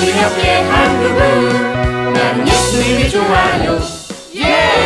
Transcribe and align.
기억해 0.00 0.62
한국은 0.62 2.12
나는 2.12 2.48
예수님이 2.48 3.10
좋아요 3.10 3.78
예! 4.36 4.80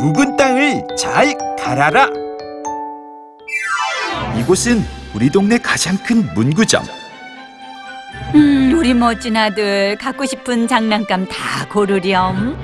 묵은 0.00 0.36
땅을 0.36 0.86
잘 0.96 1.36
갈아라. 1.58 2.08
이곳은 4.38 4.82
우리 5.14 5.28
동네 5.30 5.58
가장 5.58 5.96
큰 5.98 6.26
문구점. 6.34 6.82
음, 8.34 8.74
우리 8.78 8.94
멋진 8.94 9.36
아들 9.36 9.96
갖고 9.96 10.24
싶은 10.24 10.66
장난감 10.66 11.26
다 11.26 11.66
고르렴. 11.68 12.56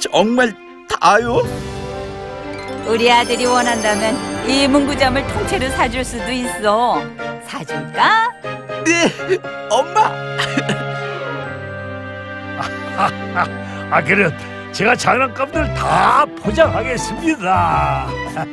정말 0.00 0.52
다요? 0.88 1.42
우리 2.86 3.10
아들이 3.10 3.44
원한다면 3.46 4.16
이 4.46 4.68
문구점을 4.68 5.26
통째로 5.28 5.68
사줄 5.70 6.04
수도 6.04 6.30
있어. 6.30 7.02
사줄까? 7.46 8.30
네, 8.84 9.10
엄마. 9.70 10.06
아 13.90 14.02
그래 14.02 14.30
제가 14.72 14.96
장난감들 14.96 15.74
다 15.74 16.24
포장하겠습니다. 16.42 18.06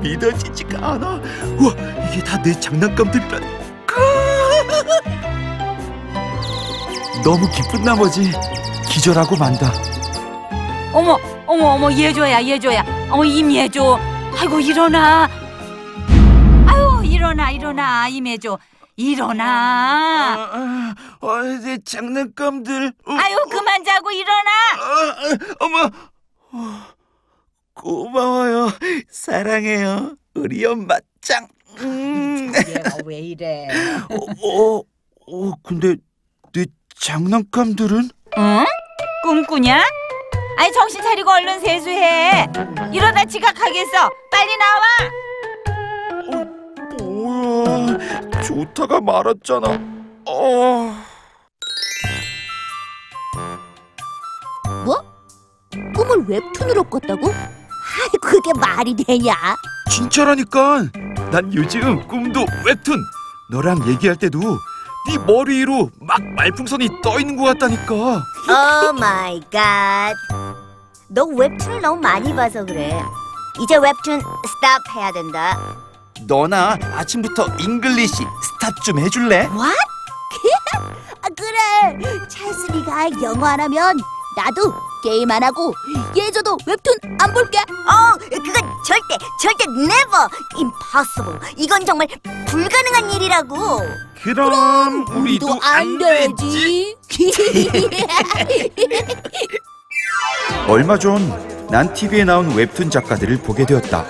믿어지지가 0.00 0.78
않아. 0.92 1.20
우와, 1.58 1.72
이게 2.10 2.22
다 2.24 2.36
내 2.42 2.52
장난감들이라. 2.58 3.38
너무 7.24 7.48
기쁜 7.50 7.82
나머지 7.82 8.30
기절하고 8.88 9.36
만다. 9.36 9.72
어머, 10.92 11.18
어머, 11.46 11.66
어머, 11.74 11.92
예조야, 11.92 12.42
예조야. 12.42 12.84
어머, 13.10 13.24
임예조. 13.24 13.98
아이고, 14.38 14.60
일어나. 14.60 15.28
아유, 16.66 17.02
일어나, 17.04 17.50
일어나, 17.50 18.08
임예조. 18.08 18.58
일어나. 18.96 19.44
아, 20.36 20.94
아, 21.20 21.42
내 21.62 21.78
장난감들. 21.84 22.92
어, 23.06 23.12
아유, 23.12 23.36
그만 23.50 23.84
자고 23.84 24.10
일어나. 24.10 24.50
아, 24.80 25.10
아, 25.10 25.54
어머. 25.60 25.90
어, 26.52 26.82
고마워요. 27.74 28.70
사랑해요. 29.10 30.16
우리 30.34 30.64
엄마 30.64 30.96
짱. 31.20 31.46
음. 31.80 32.52
얘가 32.68 32.96
왜 33.04 33.18
이래? 33.20 33.68
어, 34.10 34.16
어, 34.48 34.82
어, 35.26 35.52
근데 35.62 35.96
내 36.52 36.64
장난감들은? 36.98 38.10
응? 38.38 38.64
꿈꾸냐? 39.22 39.82
아니 40.56 40.72
정신 40.72 41.02
차리고 41.02 41.30
얼른 41.30 41.60
세수해. 41.60 42.46
이러다 42.92 43.24
지각하겠어. 43.24 44.10
빨리 44.30 44.56
나와. 44.56 44.84
뭐야? 46.98 48.40
좋다가 48.42 49.00
말았잖아. 49.00 49.78
어. 50.28 51.02
꿈을 55.94 56.24
웹툰으로 56.26 56.84
꿨다고? 56.84 57.28
아이 57.28 58.18
그게 58.22 58.50
말이 58.58 58.94
되냐? 58.96 59.34
진짜라니까. 59.90 60.86
난 61.30 61.52
요즘 61.54 62.06
꿈도 62.06 62.46
웹툰. 62.64 62.96
너랑 63.50 63.86
얘기할 63.88 64.16
때도 64.16 64.40
네 65.08 65.18
머리 65.26 65.58
위로 65.58 65.90
막 66.00 66.20
말풍선이 66.22 67.00
떠 67.02 67.20
있는 67.20 67.36
것 67.36 67.44
같다니까. 67.44 67.94
Oh 67.94 68.92
my 68.92 69.40
God. 69.50 70.14
너 71.08 71.24
웹툰을 71.24 71.80
너무 71.80 72.00
많이 72.00 72.34
봐서 72.34 72.64
그래. 72.64 73.00
이제 73.60 73.76
웹툰 73.76 74.20
stop 74.20 74.82
해야 74.96 75.12
된다. 75.12 75.56
너나 76.26 76.76
아침부터 76.94 77.46
English 77.60 78.14
stop 78.14 78.82
좀 78.84 78.98
해줄래? 78.98 79.46
What? 79.52 79.76
아, 81.22 81.28
그래. 81.36 82.26
찰스리가 82.28 83.10
영어 83.22 83.46
안 83.46 83.60
하면 83.60 83.96
나도 84.36 84.74
게임 85.02 85.30
안 85.30 85.42
하고 85.42 85.72
예저도 86.16 86.58
웹툰 86.66 86.94
안 87.20 87.32
볼게. 87.32 87.58
어, 87.58 88.12
그건 88.18 88.54
절대 88.84 89.16
절대 89.40 89.64
never 89.78 90.28
impossible. 90.56 91.38
이건 91.56 91.86
정말 91.86 92.08
불가능한 92.46 93.12
일이라고. 93.12 93.80
그럼 94.22 95.06
우리도 95.08 95.58
안 95.62 95.98
되지. 95.98 96.96
얼마 100.68 100.98
전 100.98 101.46
난 101.68 101.92
TV에 101.92 102.24
나온 102.24 102.54
웹툰 102.54 102.90
작가들을 102.90 103.38
보게 103.38 103.66
되었다. 103.66 104.04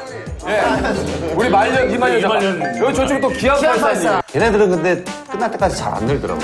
우리 1.35 1.49
말년 1.49 1.91
이말년 1.91 2.21
잡아. 2.21 2.79
여기 2.79 2.95
저쪽에 2.95 3.21
또 3.21 3.29
기합 3.31 3.59
발사. 3.61 4.21
얘네들은 4.35 4.71
근데 4.71 5.05
끝날 5.31 5.51
때까지 5.51 5.77
잘 5.77 5.95
안 5.95 6.05
늘더라고. 6.05 6.41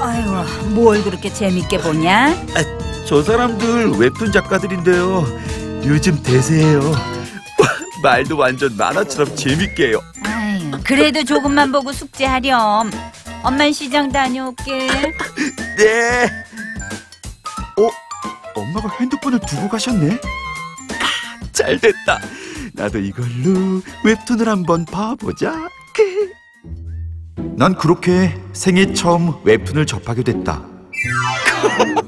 아이고, 0.00 0.68
뭘 0.74 1.02
그렇게 1.02 1.32
재밌게 1.32 1.78
보냐? 1.78 2.34
저 3.06 3.22
사람들 3.22 3.92
웹툰 3.98 4.32
작가들인데요. 4.32 5.24
요즘 5.84 6.22
대세예요. 6.22 7.15
말도 8.06 8.36
완전 8.36 8.76
만화처럼 8.76 9.34
재밌게 9.34 9.88
해요. 9.88 10.00
아유, 10.24 10.70
그래도 10.84 11.24
조금만 11.24 11.72
보고 11.72 11.92
숙제하렴. 11.92 12.92
엄만 13.42 13.72
시장 13.72 14.12
다녀올게. 14.12 14.86
네. 15.76 16.26
어? 17.82 17.90
엄마가 18.54 18.96
핸드폰을 19.00 19.40
두고 19.40 19.68
가셨네? 19.68 20.12
아, 20.12 21.46
잘 21.50 21.80
됐다. 21.80 22.20
나도 22.74 23.00
이걸로 23.00 23.82
웹툰을 24.04 24.48
한번 24.48 24.84
봐보자. 24.84 25.68
난 27.58 27.74
그렇게 27.74 28.40
생애 28.52 28.92
처음 28.92 29.34
웹툰을 29.42 29.84
접하게 29.84 30.22
됐다. 30.22 30.62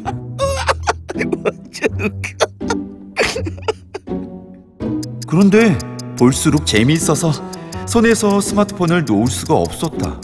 그런데 5.38 5.78
볼수록 6.18 6.66
재미있어서 6.66 7.30
손에서 7.86 8.40
스마트폰을 8.40 9.04
놓을 9.04 9.28
수가 9.28 9.54
없었다. 9.54 10.20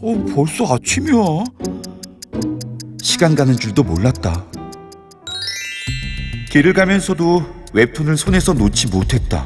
어, 0.00 0.24
벌써 0.34 0.74
아침이야. 0.74 1.44
시간 3.02 3.34
가는 3.34 3.54
줄도 3.54 3.82
몰랐다. 3.82 4.46
길을 6.50 6.72
가면서도 6.72 7.44
웹툰을 7.74 8.16
손에서 8.16 8.54
놓지 8.54 8.86
못했다. 8.88 9.44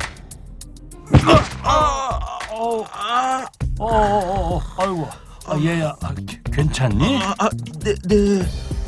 어, 1.64 2.54
어, 2.56 2.84
어, 3.80 3.84
어, 3.84 4.60
아이고, 4.78 5.08
아, 5.48 5.58
얘야, 5.58 5.93
아, 6.00 6.14
기- 6.25 6.38
괜찮니? 6.52 7.16
아, 7.20 7.34
아, 7.37 7.50
네, 7.81 7.94
네. 8.06 8.46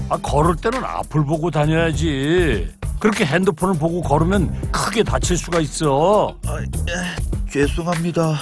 아, 0.09 0.17
걸을 0.19 0.55
때는 0.55 0.85
앞을 0.85 1.25
보고 1.25 1.51
다녀야지. 1.51 2.76
그렇게 2.99 3.25
핸드폰을 3.25 3.79
보고 3.79 4.01
걸으면 4.03 4.71
크게 4.73 5.03
다칠 5.03 5.37
수가 5.37 5.61
있어. 5.61 6.37
아, 6.47 6.61
에, 6.61 7.47
죄송합니다. 7.51 8.35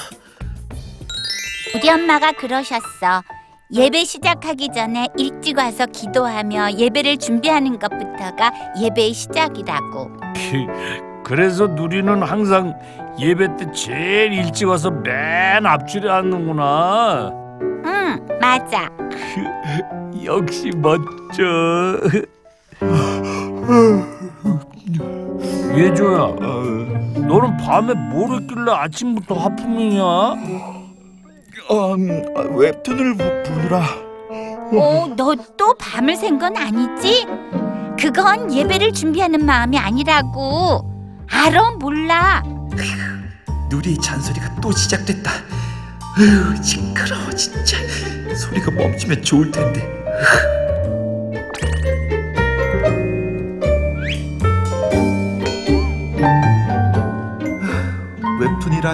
우리 1.74 1.90
엄마가 1.90 2.32
그러셨어. 2.32 3.22
예배 3.72 4.04
시작하기 4.04 4.68
전에 4.74 5.08
일찍 5.16 5.58
와서 5.58 5.86
기도하며 5.86 6.74
예배를 6.74 7.16
준비하는 7.16 7.78
것부터가 7.78 8.52
예배의 8.80 9.12
시작이라고. 9.12 10.10
키, 10.36 10.66
그래서 11.24 11.66
누리는 11.66 12.22
항상 12.22 12.78
예배 13.18 13.56
때 13.56 13.72
제일 13.72 14.32
일찍 14.34 14.68
와서 14.68 14.90
맨 14.90 15.66
앞줄에 15.66 16.08
앉는구나. 16.08 17.32
응, 17.86 18.26
맞아. 18.40 18.88
역시 20.24 20.70
멋져. 20.76 21.98
예조야, 25.76 26.34
너는 27.26 27.56
밤에 27.56 27.94
뭘 27.94 28.40
했길래 28.40 28.70
아침부터 28.72 29.34
하품이냐? 29.34 30.02
어, 30.02 31.94
음, 31.94 32.22
아, 32.36 32.40
웹툰을 32.40 33.16
보- 33.16 33.42
보느라. 33.42 33.82
어, 34.76 35.06
너또 35.16 35.75
밤을 35.78 36.16
샌 36.16 36.38
건 36.38 36.56
아니지? 36.56 37.26
그건 37.98 38.52
예배를 38.52 38.92
준비하는 38.92 39.44
마음이 39.46 39.78
아니라고. 39.78 40.90
알아 41.31 41.72
몰라. 41.78 42.42
누리의 43.70 43.96
잔소리가 43.98 44.56
또 44.60 44.70
시작됐다. 44.72 45.31
으, 46.19 46.62
시끄러워 46.62 47.31
진짜. 47.31 47.76
소리가 48.36 48.70
멈추면 48.72 49.22
좋을 49.22 49.50
텐데. 49.50 49.81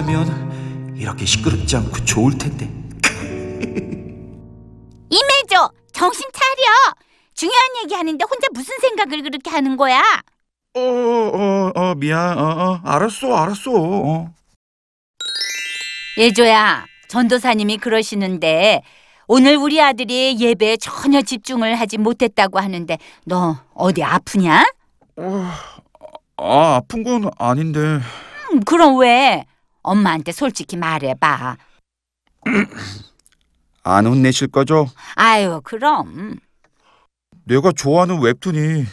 하면 0.01 0.95
이렇게 0.97 1.25
시끄럽지 1.25 1.75
않고 1.77 2.03
좋을 2.05 2.37
텐데. 2.37 2.69
임해줘 5.09 5.71
정신 5.93 6.27
차려 6.33 6.95
중요한 7.33 7.61
얘기 7.83 7.93
하는데 7.93 8.23
혼자 8.29 8.47
무슨 8.53 8.77
생각을 8.79 9.23
그렇게 9.23 9.49
하는 9.49 9.77
거야 9.77 10.01
어, 10.73 10.79
어, 10.79 11.71
어, 11.75 11.95
미안. 11.95 12.37
어, 12.37 12.41
어, 12.43 12.81
알았어, 12.83 13.35
알았어. 13.35 13.71
어. 13.73 14.29
예조야 16.17 16.85
전도사님이 17.09 17.77
그러시는데 17.77 18.81
오늘 19.27 19.55
우리 19.57 19.81
아들이 19.81 20.37
예배에 20.39 20.77
전혀 20.77 21.21
집중을 21.21 21.75
하지 21.75 21.97
못했다고 21.97 22.59
하는데 22.59 22.97
너 23.25 23.57
어디 23.73 24.03
아프냐? 24.03 24.65
아, 25.17 25.59
아픈 26.37 27.03
건 27.03 27.29
아닌데. 27.37 27.99
음, 28.51 28.59
그럼 28.65 28.97
왜? 28.97 29.45
엄마한테 29.81 30.31
솔직히 30.31 30.77
말해봐 30.77 31.57
안 33.83 34.05
혼내실 34.05 34.47
거죠? 34.47 34.87
아유 35.15 35.61
그럼 35.63 36.37
내가 37.45 37.71
좋아하는 37.71 38.21
웹툰이 38.21 38.85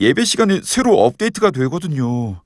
예배 0.00 0.24
시간에 0.24 0.60
새로 0.62 0.98
업데이트가 1.04 1.50
되거든요. 1.50 2.40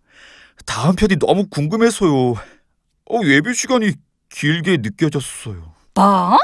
다음 0.67 0.97
편이 0.97 1.17
너무 1.17 1.47
궁금해서요. 1.49 2.33
어, 2.33 3.21
예배 3.25 3.53
시간이 3.55 3.93
길게 4.29 4.79
느껴졌어요. 4.79 5.73
뭐? 5.95 6.39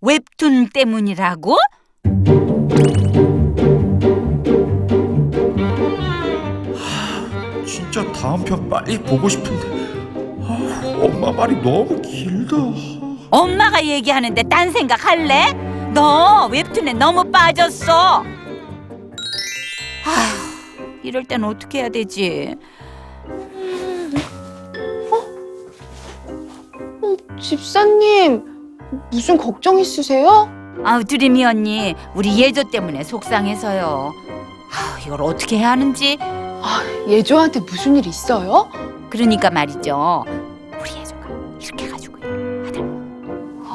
웹툰 0.00 0.70
때문이라고? 0.70 1.56
진짜 7.66 8.10
다음 8.12 8.44
편 8.44 8.68
빨리 8.68 8.98
보고 8.98 9.28
싶은데 9.28 9.79
아, 9.79 9.79
엄마 10.98 11.32
말이 11.32 11.56
너무 11.62 12.00
길다. 12.02 12.56
엄마가 13.30 13.84
얘기하는데 13.84 14.42
딴 14.44 14.70
생각 14.72 15.04
할래? 15.04 15.52
너 15.94 16.46
웹툰에 16.50 16.92
너무 16.94 17.24
빠졌어. 17.30 18.22
아휴, 20.04 20.98
이럴 21.02 21.24
땐 21.24 21.44
어떻게 21.44 21.80
해야 21.80 21.88
되지? 21.88 22.56
집사님, 27.40 28.44
무슨 29.10 29.36
걱정 29.38 29.78
있으세요? 29.78 30.48
아우 30.84 31.04
드림이 31.04 31.44
언니, 31.44 31.94
우리 32.14 32.38
예조 32.38 32.70
때문에 32.70 33.02
속상해서요. 33.04 34.12
아우, 34.72 35.06
이걸 35.06 35.22
어떻게 35.22 35.58
해야 35.58 35.70
하는지. 35.72 36.18
예조한테 37.08 37.60
무슨 37.60 37.96
일 37.96 38.06
있어요? 38.06 38.68
그러니까 39.08 39.50
말이죠. 39.50 40.24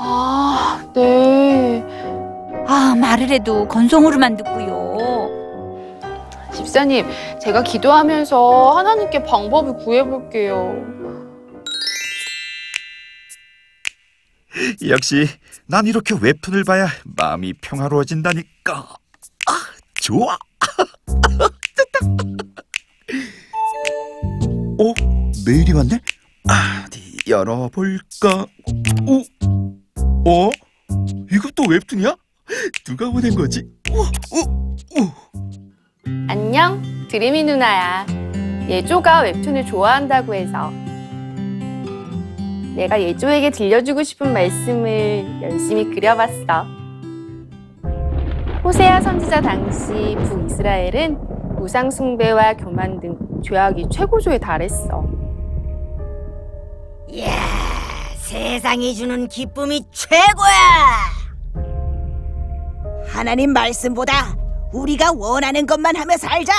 아, 0.07 0.87
네. 0.93 1.83
아 2.67 2.93
말을 2.95 3.29
해도 3.29 3.67
건성으로만 3.67 4.37
듣고요. 4.37 4.85
집사님, 6.53 7.07
제가 7.41 7.63
기도하면서 7.63 8.71
하나님께 8.77 9.23
방법을 9.23 9.77
구해볼게요. 9.77 10.75
역시 14.87 15.27
난 15.65 15.87
이렇게 15.87 16.15
웹툰을 16.19 16.63
봐야 16.63 16.87
마음이 17.03 17.53
평화로워진다니까. 17.53 18.87
아, 19.47 19.51
좋아. 19.95 20.37
됐다. 21.75 21.99
어, 24.77 24.93
메일이 25.45 25.73
왔네. 25.73 25.99
아, 26.47 26.83
어디 26.85 27.17
열어볼까? 27.27 28.45
오, 29.07 29.23
어? 30.25 30.49
이것도 31.31 31.69
웹툰이야? 31.69 32.15
누가 32.85 33.11
보낸 33.11 33.35
거지? 33.35 33.67
어, 33.91 33.99
어, 33.99 35.01
어. 35.01 35.13
안녕, 36.27 36.81
드림이 37.09 37.43
누나야. 37.43 38.05
예조가 38.67 39.21
웹툰을 39.21 39.65
좋아한다고 39.65 40.33
해서. 40.33 40.71
내가 42.75 43.01
예조에게 43.01 43.51
들려주고 43.51 44.03
싶은 44.03 44.33
말씀을 44.33 45.41
열심히 45.43 45.85
그려봤어. 45.93 46.65
호세아 48.63 49.01
선지자 49.01 49.41
당시 49.41 49.93
북이스라엘은 50.25 51.17
우상 51.59 51.91
숭배와 51.91 52.55
교만 52.55 52.99
등 52.99 53.15
죄악이 53.43 53.87
최고조에 53.91 54.39
달했어. 54.39 55.07
이야, 57.09 57.31
세상이 58.29 58.95
주는 58.95 59.27
기쁨이 59.27 59.83
최고야. 59.91 61.63
하나님 63.07 63.53
말씀보다 63.53 64.35
우리가 64.73 65.11
원하는 65.15 65.67
것만 65.67 65.95
하며 65.95 66.17
살자. 66.17 66.51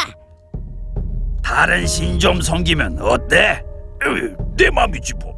다른 1.43 1.85
신 1.85 2.21
좀 2.21 2.41
섬기면 2.41 3.01
어때? 3.03 3.65
으, 4.05 4.37
내 4.57 4.71
맘이지 4.71 5.15
뭐. 5.15 5.35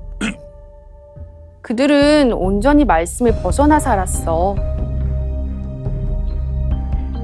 그들은 1.62 2.34
온전히 2.34 2.84
말씀을 2.84 3.32
벗어나 3.42 3.80
살았어. 3.80 4.54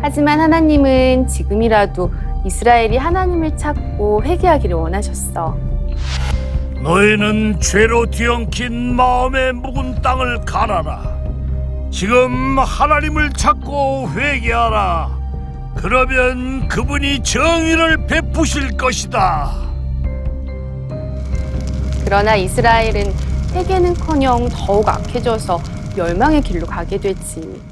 하지만 0.01 0.41
하나님은 0.41 1.29
지금이라도 1.29 2.11
이스라엘이 2.47 2.97
하나님을 2.97 3.55
찾고 3.59 4.23
회개하기를 4.25 4.75
원하셨어. 4.77 5.74
너희는 6.82 7.61
죄로 7.61 8.06
뒤엉킨 8.06 8.94
마음의 8.94 9.55
묵은 9.55 10.03
땅을 10.03 10.44
가라라. 10.44 11.15
지금 11.91 12.59
하나님을 12.59 13.32
찾고 13.32 14.10
회개하라. 14.10 15.25
그러면 15.77 16.69
그분이 16.69 17.22
정의를 17.22 18.06
베푸실 18.06 18.77
것이다. 18.77 19.53
그러나 22.05 22.37
이스라엘은 22.37 23.13
회개는커녕 23.55 24.48
더욱 24.51 24.89
악해져서 24.89 25.60
멸망의 25.96 26.43
길로 26.43 26.67
가게 26.67 26.98
되지. 26.98 27.63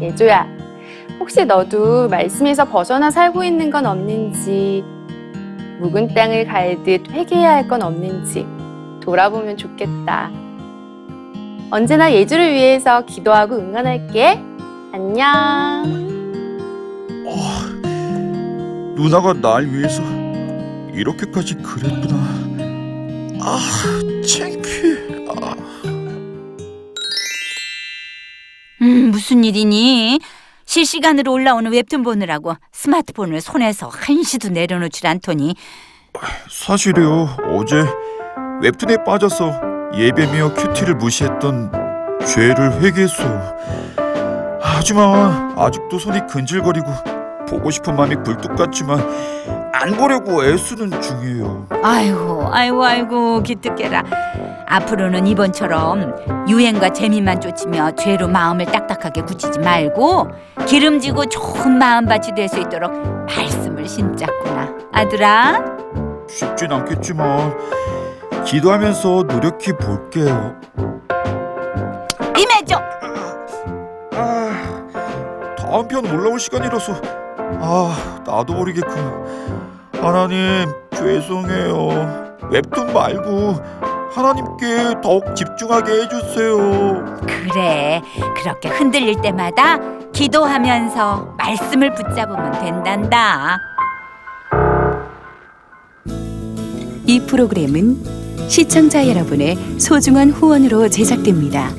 예조야, 0.00 0.46
혹시 1.18 1.44
너도 1.44 2.08
말씀에서 2.08 2.64
벗어나 2.66 3.10
살고 3.10 3.44
있는 3.44 3.70
건 3.70 3.86
없는지, 3.86 4.84
묵은 5.80 6.14
땅을 6.14 6.46
갈듯 6.46 7.10
회개해야 7.10 7.54
할 7.54 7.68
건 7.68 7.82
없는지 7.82 8.46
돌아보면 9.02 9.56
좋겠다. 9.56 10.30
언제나 11.70 12.12
예주를 12.12 12.52
위해서 12.52 13.04
기도하고 13.04 13.56
응원할게. 13.56 14.40
안녕. 14.92 16.06
누나가 18.96 19.32
날 19.34 19.66
위해서 19.66 20.02
이렇게까지 20.94 21.56
그랬구나. 21.56 22.16
아, 23.42 23.58
창피해. 24.26 25.26
아. 25.28 25.54
음, 28.82 29.10
무슨 29.10 29.44
일이니? 29.44 30.18
실시간으로 30.76 31.32
올라오는 31.32 31.72
웹툰 31.72 32.02
보느라고 32.02 32.54
스마트폰을 32.72 33.40
손에서 33.40 33.88
한시도 33.88 34.50
내려놓질 34.50 35.06
않더니 35.06 35.54
사실이요. 36.50 37.36
어제 37.54 37.82
웹툰에 38.60 39.02
빠져서 39.04 39.60
예배며 39.94 40.52
큐티를 40.52 40.96
무시했던 40.96 41.72
죄를 42.26 42.82
회개했어요. 42.82 43.56
하지만 44.60 45.58
아직도 45.58 45.98
손이 45.98 46.26
근질거리고 46.26 46.86
보고 47.48 47.70
싶은 47.70 47.96
마음이 47.96 48.16
굴뚝 48.16 48.54
같지만 48.56 49.00
안 49.72 49.96
보려고 49.96 50.44
애쓰는 50.44 51.00
중이에요. 51.00 51.68
아이고 51.82 52.50
아이고 52.52 52.84
아이고 52.84 53.42
기특해라 53.42 54.02
앞으로는 54.68 55.26
이번처럼 55.26 56.46
유행과 56.48 56.90
재미만 56.90 57.40
쫓으며 57.40 57.92
죄로 57.92 58.28
마음을 58.28 58.66
딱딱하게 58.66 59.22
굳히지 59.22 59.58
말고 59.60 60.28
기름지고 60.66 61.26
좋은 61.26 61.78
마음밭이 61.78 62.34
될 62.34 62.48
수 62.48 62.60
있도록 62.60 62.92
말씀을 63.26 63.88
심자꾸나. 63.88 64.68
아들아. 64.92 65.64
쉽진 66.28 66.72
않겠지만 66.72 67.54
기도하면서 68.44 69.24
노력해 69.28 69.72
볼게요. 69.76 70.54
임해줘. 72.38 72.80
아, 74.12 74.86
다음 75.58 75.88
편 75.88 76.06
올라올 76.06 76.38
시간이라서. 76.38 76.92
아 77.60 78.22
나도 78.26 78.54
모르게 78.54 78.80
그 78.80 80.00
하나님 80.00 80.66
죄송해요. 80.94 82.36
웹툰 82.50 82.92
말고 82.92 83.54
하나님께 84.16 85.02
더욱 85.02 85.36
집중하게 85.36 85.92
해주세요. 85.92 87.16
그래, 87.26 88.00
그렇게 88.34 88.70
흔들릴 88.70 89.20
때마다 89.20 89.78
기도하면서 90.12 91.34
말씀을 91.36 91.94
붙잡으면 91.94 92.52
된단다. 92.52 93.58
이 97.04 97.20
프로그램은 97.26 98.48
시청자 98.48 99.06
여러분의 99.06 99.56
소중한 99.78 100.30
후원으로 100.30 100.88
제작됩니다. 100.88 101.70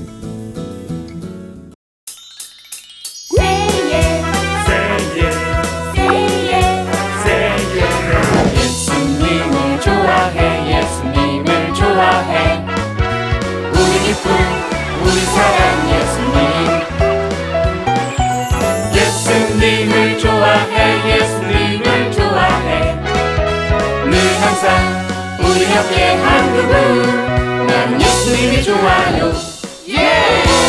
우리 25.58 25.66
함께 25.66 26.14
한국은 26.14 27.66
난 27.66 28.00
예수님이 28.00 28.62
좋아요 28.62 29.34
예! 29.90 29.96
Yeah! 29.96 30.66